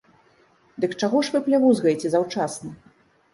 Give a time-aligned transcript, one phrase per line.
[0.85, 2.75] Дык чаго ж вы плявузгаеце заўчасна?